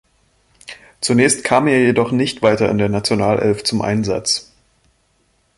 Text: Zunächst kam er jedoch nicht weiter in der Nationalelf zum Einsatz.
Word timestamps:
Zunächst 0.99 1.43
kam 1.43 1.67
er 1.67 1.77
jedoch 1.83 2.09
nicht 2.11 2.41
weiter 2.41 2.71
in 2.71 2.79
der 2.79 2.89
Nationalelf 2.89 3.63
zum 3.63 3.83
Einsatz. 3.83 4.51